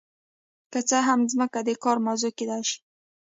[0.71, 2.79] که څه هم ځمکه د کار موضوع کیدای شي.